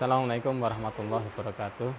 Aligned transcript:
Assalamualaikum 0.00 0.64
warahmatullahi 0.64 1.28
wabarakatuh. 1.28 1.92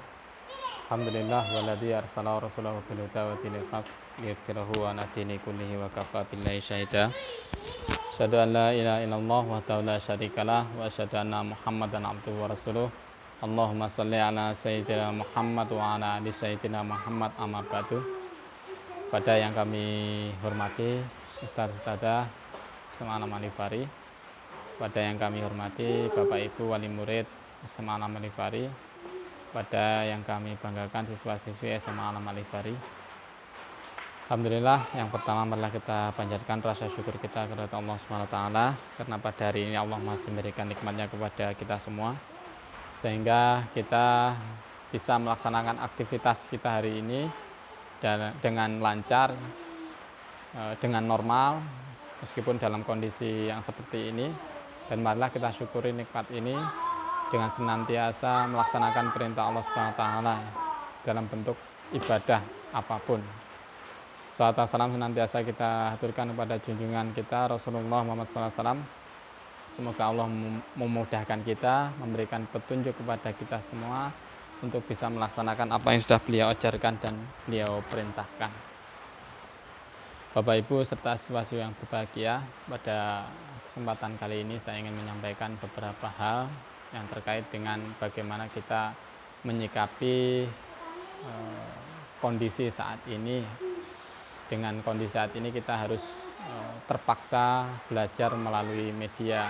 Alhamdulillah 0.89 1.45
waladhi 1.53 1.93
arsala 1.93 2.41
rasulahu 2.41 2.81
bil 2.89 3.05
huda 3.05 3.29
wa 3.29 3.37
dinil 3.45 3.61
haq 3.69 3.85
liyudhhirahu 4.17 4.89
ala 4.89 5.05
dini 5.13 5.37
kullihi 5.37 5.77
wa 5.77 5.85
kafa 5.93 6.25
billahi 6.33 6.57
syahida. 6.57 7.13
Asyhadu 8.17 8.41
an 8.41 8.57
la 8.57 8.73
ilaha 8.73 9.05
illallah 9.05 9.43
wa 9.45 9.61
la 9.85 10.01
syarikalah 10.01 10.65
wa 10.81 10.89
asyhadu 10.89 11.13
anna 11.13 11.45
Muhammadan 11.45 12.01
abduhu 12.01 12.41
wa 12.41 12.49
rasuluh. 12.49 12.89
Allahumma 13.37 13.85
salli 13.85 14.17
ala 14.17 14.49
sayyidina 14.49 15.13
Muhammad 15.13 15.69
wa 15.69 15.93
ala 15.93 16.17
ali 16.17 16.33
sayyidina 16.33 16.81
Muhammad 16.81 17.29
amma 17.37 17.61
ba'du. 17.61 18.01
Pada 19.13 19.37
yang 19.37 19.53
kami 19.53 20.33
hormati 20.41 21.05
Ustaz 21.45 21.69
Ustazah 21.69 22.25
Semanam 22.97 23.29
Alifari 23.29 23.85
pada 24.81 24.97
yang 24.97 25.21
kami 25.21 25.45
hormati 25.45 26.09
Bapak 26.09 26.41
Ibu 26.49 26.73
wali 26.73 26.89
murid 26.89 27.29
SMA 27.67 27.93
Alam 27.97 28.17
Alifari 28.17 28.65
pada 29.51 30.07
yang 30.07 30.23
kami 30.23 30.55
banggakan 30.57 31.11
siswa-siswi 31.11 31.75
SMA 31.77 32.01
Alam 32.01 32.25
Alifari 32.25 32.73
Alhamdulillah 34.31 34.95
yang 34.95 35.11
pertama 35.11 35.43
marilah 35.43 35.75
kita 35.75 36.15
panjatkan 36.15 36.63
rasa 36.63 36.87
syukur 36.87 37.19
kita 37.19 37.51
kepada 37.51 37.67
Allah 37.75 37.99
SWT 37.99 38.37
karena 38.95 39.15
pada 39.19 39.41
hari 39.51 39.67
ini 39.67 39.75
Allah 39.75 39.99
masih 39.99 40.31
memberikan 40.31 40.71
nikmatnya 40.71 41.11
kepada 41.11 41.51
kita 41.51 41.75
semua 41.83 42.15
sehingga 43.03 43.67
kita 43.75 44.39
bisa 44.91 45.17
melaksanakan 45.17 45.81
aktivitas 45.81 46.45
kita 46.51 46.79
hari 46.79 47.01
ini 47.01 47.27
dan 48.03 48.35
dengan 48.43 48.77
lancar 48.77 49.33
eh, 50.53 50.73
dengan 50.77 51.07
normal 51.07 51.59
meskipun 52.21 52.61
dalam 52.61 52.85
kondisi 52.85 53.49
yang 53.49 53.65
seperti 53.65 54.13
ini. 54.13 54.27
Dan 54.91 55.07
marilah 55.07 55.31
kita 55.31 55.55
syukuri 55.55 55.95
nikmat 55.95 56.27
ini 56.35 56.51
dengan 57.31 57.47
senantiasa 57.55 58.51
melaksanakan 58.51 59.15
perintah 59.15 59.47
Allah 59.47 59.63
taala 59.95 60.35
dalam 61.07 61.25
bentuk 61.31 61.55
ibadah 61.95 62.43
apa 62.75 62.99
pun. 62.99 63.23
Salat 64.35 64.59
salam 64.67 64.91
senantiasa 64.91 65.43
kita 65.43 65.95
haturkan 65.95 66.35
kepada 66.35 66.59
junjungan 66.59 67.15
kita 67.15 67.51
Rasulullah 67.51 68.03
Muhammad 68.03 68.27
SAW. 68.31 68.79
Semoga 69.71 70.11
Allah 70.11 70.27
memudahkan 70.75 71.39
kita, 71.47 71.95
memberikan 71.95 72.43
petunjuk 72.51 72.91
kepada 72.91 73.31
kita 73.31 73.63
semua 73.63 74.11
untuk 74.59 74.83
bisa 74.83 75.07
melaksanakan 75.07 75.71
apa 75.71 75.87
yang 75.95 76.01
sudah 76.03 76.19
beliau 76.19 76.47
ajarkan 76.51 76.99
dan 76.99 77.15
beliau 77.47 77.79
perintahkan. 77.87 78.51
Bapak 80.31 80.55
Ibu 80.63 80.83
serta 80.87 81.19
siswa-siswi 81.19 81.59
yang 81.59 81.75
berbahagia, 81.75 82.39
pada 82.67 83.27
kesempatan 83.67 84.15
kali 84.15 84.47
ini 84.47 84.55
saya 84.59 84.79
ingin 84.79 84.95
menyampaikan 84.95 85.59
beberapa 85.59 86.07
hal 86.19 86.47
yang 86.91 87.05
terkait 87.07 87.47
dengan 87.51 87.79
bagaimana 87.97 88.51
kita 88.51 88.91
menyikapi 89.47 90.45
uh, 91.25 91.71
kondisi 92.19 92.69
saat 92.69 92.99
ini. 93.07 93.43
Dengan 94.51 94.83
kondisi 94.83 95.15
saat 95.15 95.31
ini 95.39 95.47
kita 95.49 95.79
harus 95.79 96.03
uh, 96.43 96.75
terpaksa 96.83 97.71
belajar 97.87 98.35
melalui 98.35 98.91
media 98.91 99.47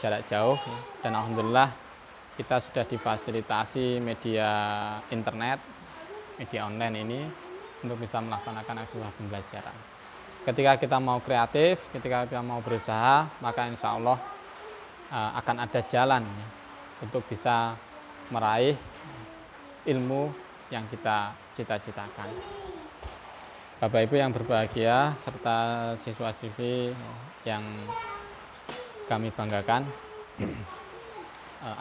jarak 0.00 0.24
jauh 0.30 0.56
dan 1.04 1.12
alhamdulillah 1.12 1.68
kita 2.40 2.56
sudah 2.62 2.88
difasilitasi 2.88 4.00
media 4.00 4.48
internet, 5.12 5.60
media 6.40 6.64
online 6.64 6.96
ini 7.04 7.20
untuk 7.84 8.00
bisa 8.00 8.16
melaksanakan 8.22 8.86
aktivitas 8.86 9.12
pembelajaran. 9.20 9.76
Ketika 10.40 10.72
kita 10.80 10.96
mau 10.96 11.20
kreatif, 11.20 11.84
ketika 11.92 12.24
kita 12.24 12.40
mau 12.40 12.64
berusaha, 12.64 13.28
maka 13.44 13.68
insya 13.68 13.92
Allah 13.92 14.16
uh, 15.12 15.30
akan 15.36 15.56
ada 15.68 15.80
jalan 15.84 16.24
untuk 17.00 17.24
bisa 17.26 17.74
meraih 18.30 18.76
ilmu 19.88 20.30
yang 20.70 20.86
kita 20.92 21.34
cita-citakan. 21.56 22.30
Bapak 23.80 24.06
Ibu 24.06 24.14
yang 24.20 24.30
berbahagia 24.30 25.16
serta 25.16 25.92
siswa-siswi 26.04 26.92
yang 27.48 27.64
kami 29.08 29.32
banggakan, 29.32 29.88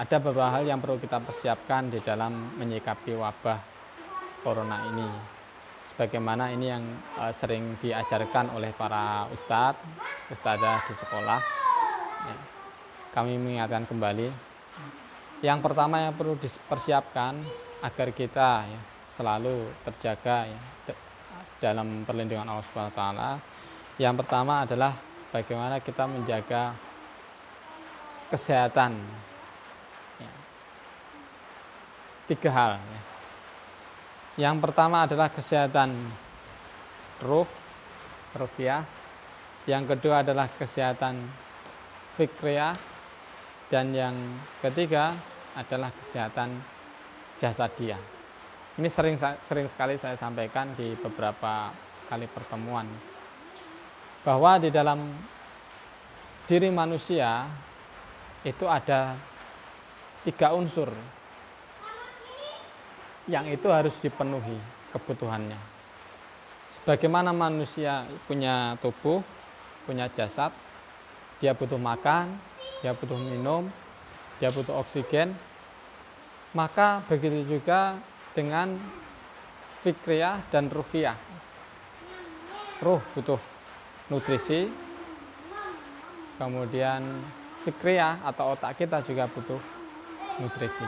ada 0.01 0.17
beberapa 0.23 0.47
hal 0.47 0.63
yang 0.63 0.79
perlu 0.79 0.95
kita 0.95 1.19
persiapkan 1.19 1.91
di 1.91 1.99
dalam 1.99 2.55
menyikapi 2.55 3.13
wabah 3.19 3.59
corona 4.41 4.79
ini. 4.89 5.09
Sebagaimana 5.91 6.55
ini 6.55 6.65
yang 6.71 6.83
eh, 7.19 7.33
sering 7.35 7.75
diajarkan 7.83 8.55
oleh 8.55 8.71
para 8.71 9.27
ustadz, 9.35 9.83
ustadzah 10.31 10.87
di 10.87 10.95
sekolah. 10.95 11.39
Ya, 12.19 12.35
kami 13.11 13.35
mengingatkan 13.35 13.83
kembali 13.83 14.48
yang 15.39 15.63
pertama 15.63 16.03
yang 16.03 16.13
perlu 16.15 16.35
dipersiapkan 16.35 17.39
agar 17.79 18.07
kita 18.11 18.67
ya, 18.67 18.81
selalu 19.15 19.71
terjaga 19.87 20.47
ya, 20.47 20.59
dalam 21.59 22.07
perlindungan 22.07 22.47
Allah 22.47 22.65
Subhanahu 22.67 22.95
taala. 22.95 23.29
Yang 23.99 24.15
pertama 24.23 24.63
adalah 24.63 24.95
bagaimana 25.31 25.83
kita 25.83 26.07
menjaga 26.07 26.75
kesehatan. 28.31 28.95
Ya. 30.19 30.33
Tiga 32.31 32.49
hal. 32.51 32.71
Ya. 32.79 33.01
Yang 34.47 34.55
pertama 34.63 35.03
adalah 35.03 35.27
kesehatan 35.27 35.91
ruh, 37.19 37.47
rupiah. 38.31 38.87
Yang 39.67 39.95
kedua 39.95 40.23
adalah 40.23 40.47
kesehatan 40.55 41.27
fikriyah, 42.15 42.79
dan 43.69 43.93
yang 43.93 44.17
ketiga 44.65 45.13
adalah 45.53 45.93
kesehatan 46.01 46.57
jasadiah. 47.37 48.01
Ini 48.81 48.89
sering 48.89 49.15
sering 49.41 49.67
sekali 49.69 49.95
saya 50.01 50.17
sampaikan 50.17 50.73
di 50.73 50.97
beberapa 50.97 51.69
kali 52.09 52.25
pertemuan 52.25 52.89
bahwa 54.25 54.57
di 54.57 54.73
dalam 54.73 55.13
diri 56.49 56.73
manusia 56.73 57.45
itu 58.41 58.65
ada 58.65 59.13
tiga 60.25 60.51
unsur 60.57 60.89
yang 63.29 63.45
itu 63.45 63.69
harus 63.69 63.93
dipenuhi 64.01 64.57
kebutuhannya. 64.89 65.59
Sebagaimana 66.79 67.29
manusia 67.29 68.09
punya 68.25 68.73
tubuh, 68.81 69.21
punya 69.85 70.09
jasad, 70.09 70.49
dia 71.37 71.53
butuh 71.53 71.77
makan, 71.77 72.33
dia 72.79 72.95
butuh 72.95 73.19
minum, 73.19 73.67
dia 74.39 74.47
butuh 74.51 74.79
oksigen, 74.79 75.35
maka 76.55 77.03
begitu 77.11 77.43
juga 77.59 77.99
dengan 78.31 78.79
fikriyah 79.83 80.39
dan 80.47 80.71
ruhiyah. 80.71 81.17
Ruh 82.79 83.03
butuh 83.11 83.39
nutrisi, 84.07 84.71
kemudian 86.39 87.03
fikriyah 87.67 88.23
atau 88.23 88.55
otak 88.55 88.79
kita 88.79 89.03
juga 89.03 89.27
butuh 89.27 89.59
nutrisi. 90.39 90.87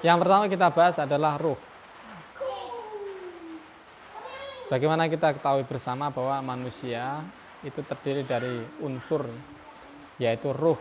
Yang 0.00 0.16
pertama 0.24 0.44
kita 0.48 0.66
bahas 0.72 0.96
adalah 0.96 1.36
ruh. 1.36 1.60
Bagaimana 4.66 5.06
kita 5.06 5.36
ketahui 5.36 5.62
bersama 5.62 6.10
bahwa 6.10 6.56
manusia 6.56 7.22
itu 7.62 7.80
terdiri 7.86 8.26
dari 8.26 8.66
unsur 8.82 9.22
yaitu 10.16 10.52
ruh. 10.52 10.78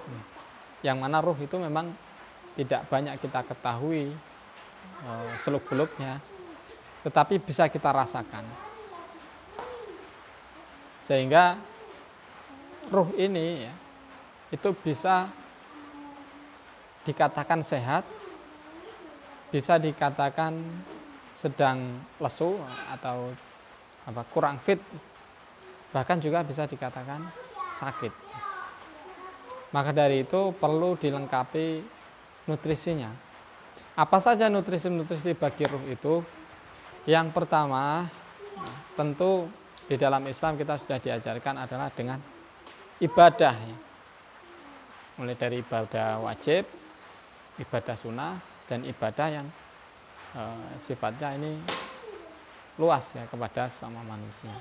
Yang 0.84 0.98
mana 1.00 1.18
ruh 1.20 1.38
itu 1.40 1.56
memang 1.58 1.92
tidak 2.56 2.88
banyak 2.88 3.20
kita 3.20 3.44
ketahui 3.44 4.12
e, 5.04 5.12
seluk-beluknya, 5.44 6.24
tetapi 7.04 7.42
bisa 7.44 7.68
kita 7.68 7.92
rasakan. 7.92 8.46
Sehingga 11.06 11.60
ruh 12.90 13.12
ini 13.20 13.68
ya, 13.68 13.74
itu 14.56 14.70
bisa 14.74 15.28
dikatakan 17.06 17.62
sehat, 17.62 18.08
bisa 19.52 19.78
dikatakan 19.78 20.58
sedang 21.36 22.02
lesu 22.18 22.58
atau 22.90 23.30
apa 24.06 24.22
kurang 24.32 24.58
fit, 24.64 24.82
bahkan 25.94 26.18
juga 26.18 26.42
bisa 26.42 26.66
dikatakan 26.66 27.22
sakit. 27.78 28.14
Maka 29.74 29.92
dari 29.96 30.28
itu 30.28 30.54
perlu 30.54 31.00
dilengkapi 31.00 31.82
nutrisinya. 32.50 33.10
Apa 33.96 34.20
saja 34.20 34.52
nutrisi-nutrisi 34.52 35.34
bagi 35.40 35.64
ruh 35.66 35.84
itu? 35.88 36.20
Yang 37.08 37.32
pertama, 37.32 38.06
tentu 38.98 39.48
di 39.86 39.96
dalam 39.96 40.26
Islam 40.26 40.58
kita 40.58 40.76
sudah 40.82 40.98
diajarkan 41.00 41.56
adalah 41.64 41.90
dengan 41.94 42.20
ibadah. 43.00 43.56
Mulai 45.16 45.36
dari 45.40 45.64
ibadah 45.64 46.20
wajib, 46.20 46.68
ibadah 47.62 47.96
sunnah, 47.96 48.36
dan 48.68 48.84
ibadah 48.84 49.28
yang 49.32 49.48
e, 50.36 50.42
sifatnya 50.82 51.40
ini 51.40 51.56
luas 52.76 53.16
ya 53.16 53.24
kepada 53.32 53.72
sama 53.72 54.04
manusia. 54.04 54.52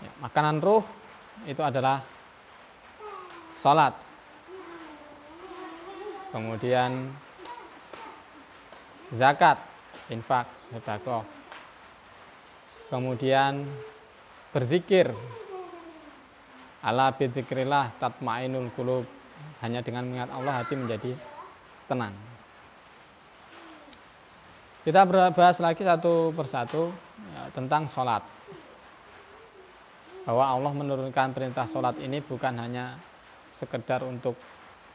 Ya, 0.00 0.10
makanan 0.24 0.64
ruh 0.64 1.03
itu 1.44 1.60
adalah 1.60 2.00
salat. 3.58 3.94
kemudian 6.34 7.14
zakat, 9.14 9.54
infak, 10.10 10.50
sedekah. 10.74 11.22
Kemudian 12.90 13.62
berzikir. 14.50 15.14
Ala 16.84 17.14
bidzikrillah 17.14 17.94
tatmainul 18.02 18.68
qulub. 18.74 19.06
Hanya 19.62 19.80
dengan 19.80 20.04
mengingat 20.10 20.30
Allah 20.34 20.62
hati 20.62 20.74
menjadi 20.76 21.14
tenang. 21.86 22.12
Kita 24.84 25.08
bahas 25.08 25.58
lagi 25.64 25.80
satu 25.80 26.36
persatu 26.36 26.92
ya, 27.32 27.48
tentang 27.56 27.88
sholat. 27.88 28.20
Bahwa 30.24 30.44
Allah 30.56 30.72
menurunkan 30.72 31.36
perintah 31.36 31.68
sholat 31.68 32.00
ini 32.00 32.24
bukan 32.24 32.56
hanya 32.56 32.96
sekedar 33.52 34.00
untuk 34.02 34.34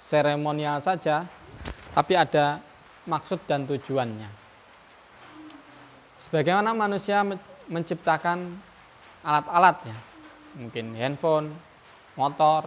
seremonial 0.02 0.82
saja, 0.82 1.24
tapi 1.94 2.18
ada 2.18 2.58
maksud 3.06 3.46
dan 3.46 3.70
tujuannya. 3.70 4.30
Sebagaimana 6.26 6.74
manusia 6.74 7.22
menciptakan 7.70 8.58
alat-alat 9.22 9.78
ya, 9.86 9.98
mungkin 10.58 10.98
handphone, 10.98 11.54
motor, 12.18 12.66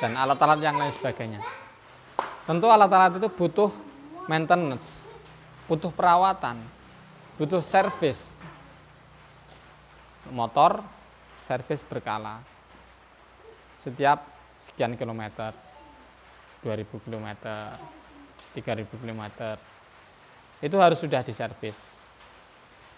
dan 0.00 0.16
alat-alat 0.16 0.58
yang 0.64 0.76
lain 0.80 0.92
sebagainya. 0.96 1.40
Tentu 2.48 2.66
alat-alat 2.66 3.20
itu 3.20 3.28
butuh 3.28 3.70
maintenance, 4.26 5.04
butuh 5.68 5.92
perawatan, 5.92 6.58
butuh 7.36 7.60
servis. 7.60 8.32
Motor 10.30 10.80
servis 11.52 11.84
berkala. 11.84 12.40
Setiap 13.84 14.24
sekian 14.64 14.96
kilometer, 14.96 15.52
2000 16.64 17.04
kilometer, 17.04 17.76
3000 18.56 18.88
kilometer. 18.88 19.54
Itu 20.64 20.80
harus 20.80 20.96
sudah 20.96 21.20
diservis. 21.20 21.76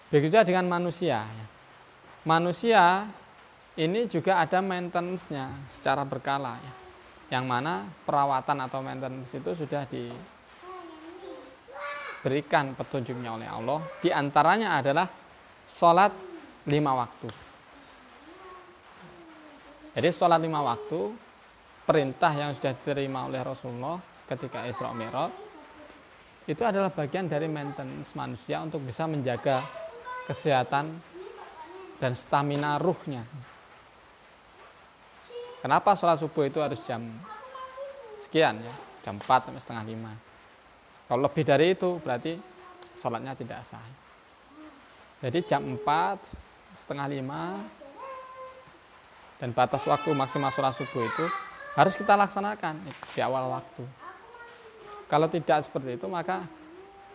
Begitu 0.07 0.31
juga 0.31 0.47
dengan 0.47 0.71
manusia. 0.71 1.27
Manusia 2.23 3.03
ini 3.75 4.07
juga 4.07 4.39
ada 4.39 4.63
maintenance-nya 4.63 5.51
secara 5.75 6.07
berkala 6.07 6.55
ya. 6.63 6.73
Yang 7.35 7.45
mana 7.49 7.73
perawatan 8.07 8.57
atau 8.63 8.79
maintenance 8.79 9.35
itu 9.35 9.51
sudah 9.51 9.83
di 9.89 10.07
diberikan 12.25 12.73
petunjuknya 12.73 13.37
oleh 13.37 13.45
Allah 13.45 13.85
di 14.01 14.09
antaranya 14.09 14.81
adalah 14.81 15.05
sholat 15.69 16.09
lima 16.65 16.97
waktu 16.97 17.44
jadi 19.95 20.11
sholat 20.11 20.43
lima 20.43 20.59
waktu 20.59 21.15
perintah 21.87 22.35
yang 22.35 22.51
sudah 22.51 22.75
diterima 22.75 23.31
oleh 23.31 23.39
Rasulullah 23.39 23.95
ketika 24.27 24.67
Isra 24.67 24.91
Mi'raj 24.91 25.31
itu 26.45 26.61
adalah 26.61 26.91
bagian 26.91 27.25
dari 27.25 27.47
maintenance 27.47 28.11
manusia 28.13 28.59
untuk 28.61 28.83
bisa 28.83 29.07
menjaga 29.07 29.65
kesehatan 30.29 30.93
dan 31.97 32.11
stamina 32.13 32.75
ruhnya. 32.77 33.23
Kenapa 35.63 35.97
sholat 35.97 36.21
subuh 36.21 36.45
itu 36.45 36.61
harus 36.61 36.77
jam 36.85 37.01
sekian 38.21 38.61
ya, 38.61 38.75
jam 39.01 39.17
4 39.17 39.49
sampai 39.49 39.61
setengah 39.63 39.85
5. 39.89 41.09
Kalau 41.09 41.21
lebih 41.25 41.43
dari 41.47 41.73
itu 41.73 41.97
berarti 42.03 42.37
sholatnya 43.01 43.33
tidak 43.33 43.65
sah. 43.65 43.81
Jadi 45.25 45.39
jam 45.49 45.65
4, 45.65 45.81
setengah 46.85 47.07
5, 47.09 47.84
dan 49.45 49.53
batas 49.53 49.85
waktu 49.85 50.09
maksimal 50.17 50.49
sholat 50.49 50.73
subuh 50.73 51.05
itu 51.05 51.29
harus 51.77 51.93
kita 51.93 52.17
laksanakan 52.17 52.81
di 53.13 53.21
awal 53.21 53.53
waktu. 53.53 53.85
Kalau 55.05 55.29
tidak 55.29 55.61
seperti 55.61 56.01
itu 56.01 56.09
maka 56.09 56.49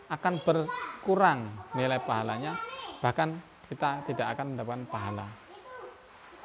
akan 0.06 0.38
berkurang 0.38 1.50
nilai 1.75 1.99
pahalanya, 1.99 2.55
bahkan 3.03 3.35
kita 3.67 4.06
tidak 4.06 4.38
akan 4.38 4.55
mendapatkan 4.55 4.87
pahala. 4.87 5.27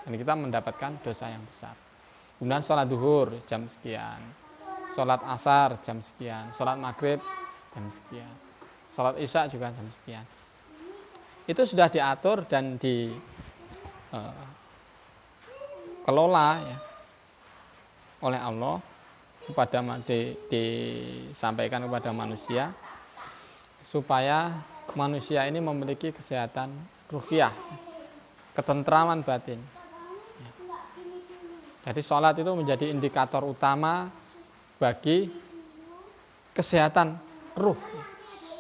Dan 0.10 0.18
kita 0.18 0.34
mendapatkan 0.34 0.92
dosa 1.06 1.30
yang 1.30 1.46
besar. 1.46 1.78
Kemudian 2.42 2.66
sholat 2.66 2.90
duhur 2.90 3.46
jam 3.46 3.70
sekian, 3.70 4.26
sholat 4.98 5.22
asar 5.38 5.78
jam 5.86 6.02
sekian, 6.02 6.50
sholat 6.58 6.82
maghrib 6.82 7.22
jam 7.78 7.86
sekian, 7.94 8.34
sholat 8.98 9.22
isya 9.22 9.46
juga 9.54 9.70
jam 9.70 9.86
sekian. 10.02 10.26
Itu 11.46 11.62
sudah 11.62 11.94
diatur 11.94 12.42
dan 12.50 12.82
di 12.82 13.14
uh, 14.18 14.65
kelola 16.06 16.62
ya, 16.62 16.78
oleh 18.22 18.40
Allah 18.40 18.78
kepada 19.50 19.82
di, 20.06 20.38
disampaikan 20.50 21.82
kepada 21.86 22.14
manusia 22.14 22.70
supaya 23.90 24.54
manusia 24.94 25.50
ini 25.50 25.58
memiliki 25.58 26.14
kesehatan 26.14 26.70
ruhiyah, 27.10 27.54
ketentraman 28.54 29.26
batin. 29.26 29.58
Jadi 31.86 32.02
sholat 32.02 32.34
itu 32.38 32.50
menjadi 32.50 32.90
indikator 32.90 33.46
utama 33.46 34.10
bagi 34.82 35.30
kesehatan 36.58 37.14
ruh 37.54 37.78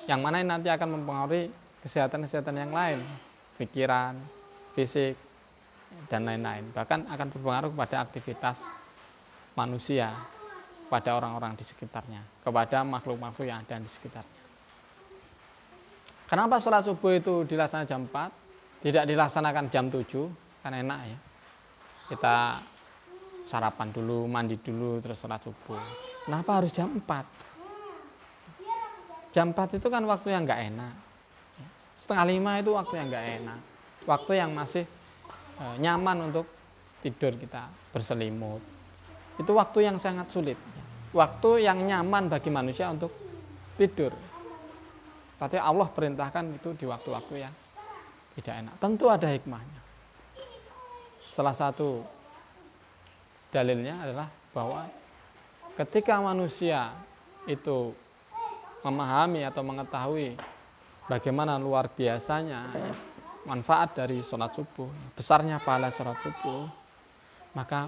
yang 0.06 0.21
mana 0.21 0.45
nanti 0.45 0.69
akan 0.69 1.01
mempengaruhi 1.01 1.50
kesehatan-kesehatan 1.81 2.53
yang 2.53 2.69
lain 2.69 3.01
pikiran, 3.57 4.13
fisik, 4.77 5.18
dan 6.08 6.26
lain-lain 6.26 6.70
bahkan 6.72 7.04
akan 7.10 7.28
berpengaruh 7.34 7.70
kepada 7.74 7.96
aktivitas 8.06 8.62
manusia 9.58 10.14
pada 10.92 11.18
orang-orang 11.18 11.58
di 11.58 11.66
sekitarnya 11.66 12.22
kepada 12.46 12.86
makhluk-makhluk 12.86 13.48
yang 13.48 13.66
ada 13.66 13.82
di 13.82 13.90
sekitarnya 13.90 14.42
kenapa 16.30 16.62
sholat 16.62 16.86
subuh 16.86 17.12
itu 17.16 17.36
dilaksanakan 17.50 17.90
jam 17.90 18.02
4 18.06 18.86
tidak 18.86 19.04
dilaksanakan 19.10 19.66
jam 19.74 19.86
7 19.90 20.62
kan 20.62 20.74
enak 20.74 21.00
ya 21.10 21.18
kita 22.06 22.62
sarapan 23.46 23.94
dulu, 23.94 24.26
mandi 24.26 24.58
dulu, 24.58 24.98
terus 25.00 25.22
sholat 25.22 25.40
subuh. 25.46 25.80
Kenapa 26.26 26.62
harus 26.62 26.74
jam 26.74 26.90
4? 26.90 29.34
Jam 29.34 29.54
4 29.54 29.78
itu 29.78 29.88
kan 29.90 30.04
waktu 30.10 30.34
yang 30.34 30.44
nggak 30.46 30.62
enak. 30.74 30.94
Setengah 32.02 32.26
lima 32.30 32.52
itu 32.62 32.72
waktu 32.74 32.94
yang 32.98 33.08
nggak 33.10 33.26
enak. 33.42 33.60
Waktu 34.06 34.32
yang 34.38 34.54
masih 34.54 34.86
nyaman 35.60 36.31
untuk 36.31 36.46
tidur 37.00 37.36
kita 37.38 37.69
berselimut. 37.96 38.60
Itu 39.40 39.52
waktu 39.56 39.88
yang 39.88 39.98
sangat 40.00 40.31
sulit. 40.31 40.60
Waktu 41.16 41.63
yang 41.63 41.79
nyaman 41.84 42.27
bagi 42.27 42.51
manusia 42.51 42.91
untuk 42.91 43.12
tidur. 43.79 44.12
Tapi 45.36 45.60
Allah 45.60 45.88
perintahkan 45.91 46.56
itu 46.56 46.75
di 46.75 46.86
waktu-waktu 46.88 47.36
yang 47.39 47.53
tidak 48.39 48.56
enak. 48.63 48.75
Tentu 48.79 49.06
ada 49.12 49.27
hikmahnya. 49.32 49.82
Salah 51.36 51.56
satu 51.56 52.03
dalilnya 53.51 54.00
adalah 54.03 54.27
bahwa 54.56 54.88
ketika 55.75 56.20
manusia 56.24 56.96
itu 57.48 57.91
memahami 58.84 59.44
atau 59.44 59.63
mengetahui 59.63 60.39
bagaimana 61.12 61.60
luar 61.60 61.91
biasanya 61.91 62.72
manfaat 63.46 63.94
dari 63.94 64.25
sholat 64.25 64.52
subuh, 64.58 64.90
besarnya 65.14 65.62
pahala 65.62 65.94
sholat 65.94 66.18
subuh, 66.22 66.66
maka 67.54 67.88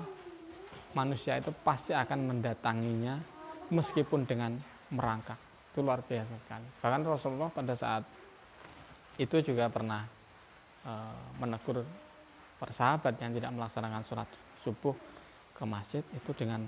manusia 0.94 1.38
itu 1.38 1.50
pasti 1.66 1.92
akan 1.92 2.30
mendatanginya 2.34 3.18
meskipun 3.74 4.24
dengan 4.24 4.54
merangkak. 4.94 5.38
Itu 5.74 5.84
luar 5.84 6.02
biasa 6.06 6.34
sekali. 6.46 6.68
Bahkan 6.82 7.02
Rasulullah 7.04 7.50
pada 7.52 7.74
saat 7.74 8.06
itu 9.18 9.38
juga 9.42 9.70
pernah 9.70 10.06
e, 10.86 10.94
menegur 11.42 11.82
persahabat 12.62 13.18
yang 13.22 13.34
tidak 13.38 13.52
melaksanakan 13.54 14.02
sholat 14.06 14.30
subuh 14.62 14.94
ke 15.58 15.64
masjid 15.66 16.06
itu 16.14 16.32
dengan 16.38 16.66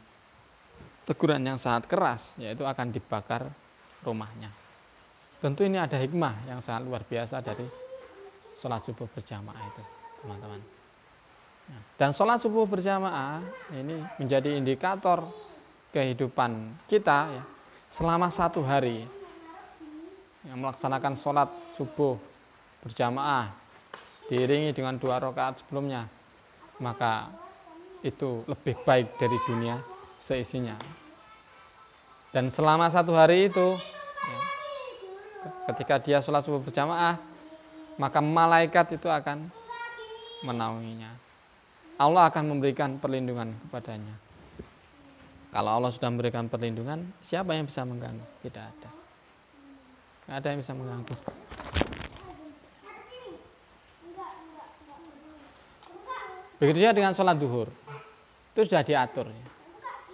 teguran 1.05 1.41
yang 1.41 1.57
sangat 1.57 1.89
keras 1.89 2.37
yaitu 2.41 2.65
akan 2.65 2.89
dibakar 2.89 3.49
rumahnya. 4.01 4.49
Tentu 5.39 5.63
ini 5.63 5.79
ada 5.79 5.95
hikmah 5.95 6.51
yang 6.51 6.59
sangat 6.59 6.83
luar 6.85 7.01
biasa 7.07 7.39
dari 7.39 7.88
sholat 8.59 8.83
subuh 8.85 9.07
berjamaah 9.11 9.63
itu, 9.63 9.83
teman-teman. 10.23 10.59
Nah, 11.69 11.81
dan 11.97 12.11
sholat 12.13 12.37
subuh 12.43 12.67
berjamaah 12.67 13.41
ini 13.73 13.99
menjadi 14.19 14.55
indikator 14.55 15.23
kehidupan 15.95 16.75
kita 16.85 17.33
ya, 17.33 17.43
selama 17.89 18.29
satu 18.29 18.61
hari 18.61 19.03
yang 20.47 20.59
melaksanakan 20.61 21.17
sholat 21.19 21.49
subuh 21.75 22.15
berjamaah 22.85 23.51
diiringi 24.31 24.71
dengan 24.71 24.95
dua 24.95 25.19
rakaat 25.19 25.59
sebelumnya 25.59 26.07
maka 26.79 27.27
itu 28.01 28.47
lebih 28.47 28.75
baik 28.87 29.19
dari 29.19 29.37
dunia 29.43 29.75
seisinya. 30.19 30.75
Dan 32.31 32.47
selama 32.53 32.87
satu 32.87 33.11
hari 33.11 33.51
itu, 33.51 33.67
ya, 34.23 34.39
ketika 35.71 35.95
dia 35.99 36.17
sholat 36.23 36.45
subuh 36.45 36.63
berjamaah, 36.63 37.19
maka 37.99 38.23
malaikat 38.23 38.95
itu 38.95 39.11
akan 39.11 39.51
menaunginya. 40.47 41.11
Allah 41.99 42.31
akan 42.31 42.55
memberikan 42.55 42.95
perlindungan 42.95 43.51
kepadanya. 43.67 44.15
Kalau 45.51 45.75
Allah 45.75 45.91
sudah 45.91 46.07
memberikan 46.07 46.47
perlindungan, 46.47 47.03
siapa 47.19 47.51
yang 47.59 47.67
bisa 47.67 47.83
mengganggu? 47.83 48.23
Tidak 48.39 48.63
ada. 48.63 48.89
Tidak 50.23 50.35
ada 50.39 50.47
yang 50.47 50.59
bisa 50.63 50.71
mengganggu. 50.71 51.15
Begitu 56.59 56.77
juga 56.79 56.95
dengan 56.95 57.11
sholat 57.11 57.35
duhur. 57.35 57.67
Itu 58.55 58.67
sudah 58.67 58.83
diatur. 58.83 59.27
Ya. 59.27 59.47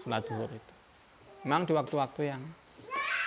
Sholat 0.01 0.23
duhur 0.25 0.49
itu. 0.49 0.73
Memang 1.45 1.69
di 1.69 1.73
waktu-waktu 1.77 2.21
yang 2.33 2.41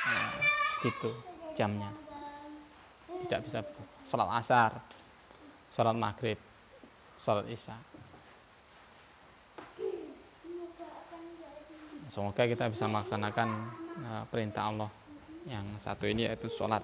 eh, 0.06 0.30
segitu 0.74 1.14
jamnya. 1.54 1.90
Tidak 3.26 3.40
bisa 3.46 3.62
sholat 4.08 4.28
asar, 4.40 4.72
sholat 5.76 5.96
maghrib, 5.96 6.40
sholat 7.20 7.44
isya. 7.52 7.76
Semoga 12.08 12.48
kita 12.48 12.72
bisa 12.72 12.88
melaksanakan 12.88 13.48
uh, 14.02 14.24
perintah 14.32 14.72
Allah 14.72 14.90
yang 15.44 15.64
satu 15.84 16.08
ini 16.08 16.24
yaitu 16.24 16.48
sholat. 16.48 16.80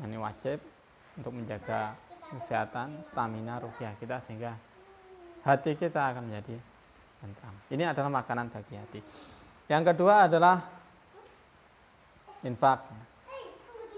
Ini 0.00 0.16
wajib 0.16 0.58
untuk 1.20 1.32
menjaga 1.36 1.92
kesehatan, 2.32 3.04
stamina, 3.04 3.60
rupiah 3.60 3.92
kita 4.00 4.20
sehingga 4.24 4.56
hati 5.44 5.76
kita 5.76 6.12
akan 6.12 6.28
menjadi 6.28 6.56
tentram. 7.20 7.54
Ini 7.68 7.84
adalah 7.92 8.10
makanan 8.22 8.48
bagi 8.48 8.74
hati. 8.76 9.00
Yang 9.68 9.82
kedua 9.92 10.30
adalah 10.30 10.56
infak. 12.44 12.80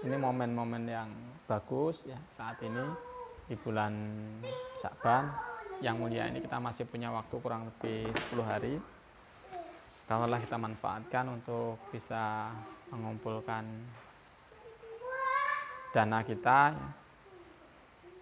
Ini 0.01 0.17
momen-momen 0.17 0.89
yang 0.89 1.13
bagus 1.45 2.09
ya 2.09 2.17
saat 2.33 2.57
ini 2.65 2.81
di 3.45 3.53
bulan 3.53 3.93
Syakban. 4.81 5.29
Yang 5.77 5.95
mulia 6.01 6.25
ini 6.25 6.41
kita 6.41 6.57
masih 6.57 6.89
punya 6.89 7.13
waktu 7.13 7.37
kurang 7.37 7.69
lebih 7.69 8.09
10 8.33 8.41
hari. 8.41 8.81
Kalaulah 10.09 10.41
kita 10.41 10.57
manfaatkan 10.57 11.29
untuk 11.29 11.77
bisa 11.93 12.49
mengumpulkan 12.89 13.61
dana 15.93 16.25
kita 16.25 16.73
ya, 16.73 16.89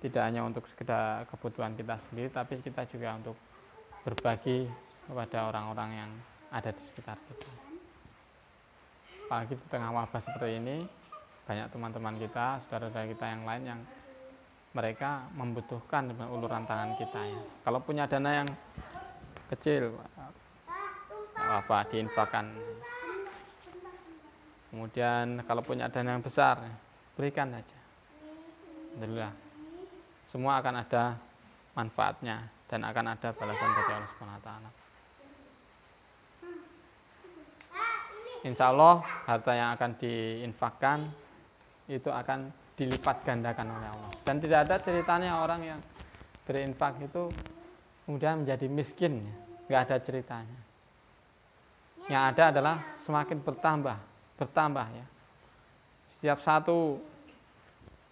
tidak 0.03 0.23
hanya 0.27 0.41
untuk 0.43 0.67
sekedar 0.67 1.23
kebutuhan 1.31 1.79
kita 1.79 1.95
sendiri 2.11 2.27
tapi 2.27 2.59
kita 2.59 2.83
juga 2.91 3.15
untuk 3.15 3.39
berbagi 4.03 4.67
kepada 5.07 5.47
orang-orang 5.47 5.89
yang 5.95 6.11
ada 6.51 6.75
di 6.75 6.81
sekitar 6.91 7.15
kita. 7.23 7.51
Apalagi 9.31 9.53
di 9.55 9.65
tengah 9.71 9.95
wabah 9.95 10.21
seperti 10.27 10.59
ini 10.59 10.98
banyak 11.49 11.65
teman-teman 11.73 12.13
kita 12.21 12.61
saudara-saudara 12.61 13.09
kita 13.09 13.25
yang 13.25 13.41
lain 13.41 13.63
yang 13.73 13.81
mereka 14.77 15.25
membutuhkan 15.33 16.13
uluran 16.29 16.61
tangan 16.69 16.93
kita 16.93 17.25
ya. 17.25 17.41
Kalau 17.65 17.81
punya 17.81 18.05
dana 18.05 18.45
yang 18.45 18.49
kecil 19.49 19.89
apa 21.33 21.89
diinfakkan 21.89 22.53
kemudian 24.69 25.41
kalau 25.49 25.65
punya 25.65 25.89
dana 25.89 26.13
yang 26.13 26.21
besar 26.21 26.61
berikan 27.17 27.49
saja. 27.49 27.79
Alhamdulillah. 28.93 29.33
Semua 30.29 30.61
akan 30.61 30.85
ada 30.85 31.17
manfaatnya 31.73 32.45
dan 32.69 32.85
akan 32.85 33.05
ada 33.17 33.33
balasan 33.33 33.69
dari 33.73 33.91
Allah 33.97 34.09
Subhanahu 34.13 34.37
wa 34.37 34.45
taala. 34.45 34.69
Insya 38.45 38.69
Allah 38.69 39.01
harta 39.25 39.51
yang 39.57 39.73
akan 39.73 39.91
diinfakkan 39.97 40.99
itu 41.89 42.13
akan 42.13 42.53
dilipat 42.77 43.25
gandakan 43.25 43.73
oleh 43.73 43.89
Allah. 43.89 44.11
Dan 44.23 44.37
tidak 44.37 44.69
ada 44.69 44.75
ceritanya 44.79 45.41
orang 45.41 45.61
yang 45.65 45.79
berinfak 46.45 47.01
itu 47.01 47.33
kemudian 48.05 48.45
menjadi 48.45 48.69
miskin, 48.69 49.25
nggak 49.65 49.81
ada 49.89 49.97
ceritanya. 49.99 50.59
Yang 52.09 52.23
ada 52.33 52.43
adalah 52.53 52.75
semakin 53.03 53.37
bertambah, 53.41 53.97
bertambah 54.37 54.87
ya. 54.93 55.05
Setiap 56.17 56.39
satu 56.45 56.97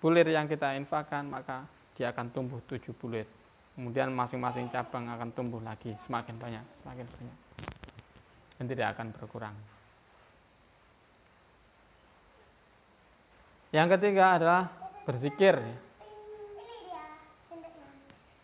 bulir 0.02 0.28
yang 0.30 0.46
kita 0.46 0.78
infakkan 0.78 1.26
maka 1.26 1.66
dia 1.98 2.14
akan 2.14 2.30
tumbuh 2.30 2.62
tujuh 2.66 2.94
bulir. 2.98 3.26
Kemudian 3.78 4.10
masing-masing 4.10 4.74
cabang 4.74 5.06
akan 5.06 5.30
tumbuh 5.34 5.62
lagi 5.62 5.94
semakin 6.10 6.36
banyak, 6.38 6.66
semakin 6.82 7.06
banyak. 7.06 7.38
Dan 8.58 8.66
tidak 8.66 8.98
akan 8.98 9.14
berkurang. 9.14 9.54
Yang 13.76 14.00
ketiga 14.00 14.40
adalah 14.40 14.72
berzikir. 15.04 15.60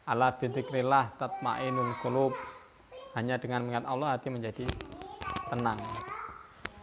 Allah 0.04 0.36
bidzikrillah 0.36 1.16
tatmainul 1.16 1.96
qulub. 2.04 2.36
Hanya 3.16 3.40
dengan 3.40 3.64
mengingat 3.64 3.86
Allah 3.88 4.18
hati 4.18 4.28
menjadi 4.28 4.66
tenang. 5.48 5.80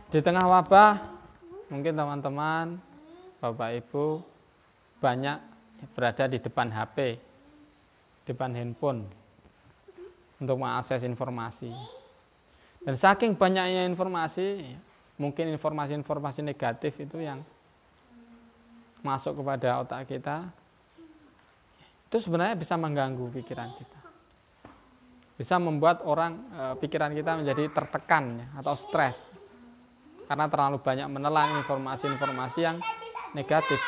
Di 0.08 0.22
tengah 0.22 0.46
wabah, 0.46 0.96
mungkin 1.68 1.92
teman-teman, 1.92 2.78
Bapak 3.42 3.70
Ibu 3.82 4.22
banyak 5.02 5.36
berada 5.92 6.30
di 6.30 6.38
depan 6.38 6.70
HP, 6.70 7.18
depan 8.30 8.54
handphone 8.54 9.04
untuk 10.40 10.56
mengakses 10.56 11.04
informasi. 11.04 11.72
Dan 12.80 12.96
saking 12.96 13.36
banyaknya 13.36 13.84
informasi, 13.90 14.64
mungkin 15.20 15.52
informasi-informasi 15.52 16.40
negatif 16.40 16.96
itu 16.96 17.20
yang 17.20 17.44
masuk 19.00 19.40
kepada 19.40 19.80
otak 19.80 20.08
kita, 20.08 20.48
itu 22.10 22.26
sebenarnya 22.26 22.58
bisa 22.58 22.74
mengganggu 22.74 23.30
pikiran 23.30 23.70
kita. 23.70 23.98
Bisa 25.38 25.56
membuat 25.62 26.02
orang 26.04 26.36
e, 26.52 26.62
pikiran 26.82 27.14
kita 27.14 27.38
menjadi 27.38 27.70
tertekan 27.70 28.34
ya, 28.34 28.46
atau 28.60 28.74
stres. 28.74 29.16
Karena 30.26 30.50
terlalu 30.50 30.82
banyak 30.82 31.06
menelan 31.06 31.62
informasi-informasi 31.64 32.60
yang 32.60 32.82
negatif. 33.32 33.78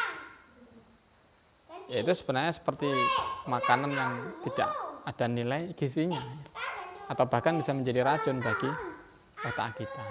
Itu 1.91 2.15
sebenarnya 2.15 2.57
seperti 2.57 2.89
makanan 3.51 3.91
yang 3.91 4.13
tidak 4.49 4.71
ada 5.03 5.27
nilai 5.27 5.75
gizinya. 5.75 6.23
Atau 7.11 7.27
bahkan 7.27 7.59
bisa 7.59 7.75
menjadi 7.75 8.07
racun 8.07 8.39
bagi 8.39 8.71
otak 9.43 9.83
kita. 9.83 10.05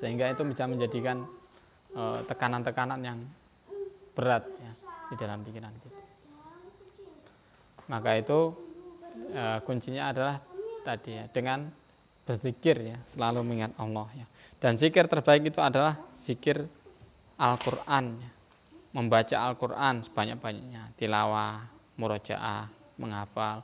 Sehingga 0.00 0.32
itu 0.32 0.42
bisa 0.48 0.64
menjadikan 0.64 1.20
eh, 1.92 2.20
tekanan-tekanan 2.26 3.00
yang 3.04 3.18
berat 4.18 4.42
ya, 4.50 4.72
di 5.10 5.14
dalam 5.14 5.46
pikiran 5.46 5.70
kita. 5.70 6.02
Maka 7.86 8.18
itu 8.18 8.50
e, 9.30 9.62
kuncinya 9.62 10.10
adalah 10.10 10.42
tadi 10.82 11.14
ya 11.14 11.30
dengan 11.30 11.70
berzikir 12.26 12.82
ya 12.82 12.98
selalu 13.14 13.46
mengingat 13.46 13.78
Allah 13.78 14.10
ya. 14.18 14.26
Dan 14.58 14.74
zikir 14.74 15.06
terbaik 15.06 15.54
itu 15.54 15.62
adalah 15.62 15.94
zikir 16.18 16.66
Al-Quran 17.38 18.18
ya. 18.18 18.30
Membaca 18.98 19.36
Al-Quran 19.38 20.02
sebanyak-banyaknya, 20.02 20.98
tilawah, 20.98 21.62
murojaah, 21.94 22.66
menghafal, 22.98 23.62